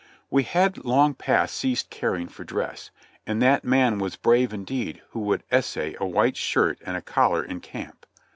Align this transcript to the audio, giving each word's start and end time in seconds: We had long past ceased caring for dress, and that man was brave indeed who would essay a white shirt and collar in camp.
We 0.31 0.41
had 0.41 0.79
long 0.83 1.13
past 1.13 1.55
ceased 1.55 1.91
caring 1.91 2.27
for 2.27 2.43
dress, 2.43 2.89
and 3.27 3.39
that 3.43 3.63
man 3.63 3.99
was 3.99 4.15
brave 4.15 4.51
indeed 4.51 5.03
who 5.11 5.19
would 5.19 5.43
essay 5.51 5.95
a 5.99 6.07
white 6.07 6.37
shirt 6.37 6.79
and 6.83 7.05
collar 7.05 7.43
in 7.43 7.59
camp. 7.59 8.07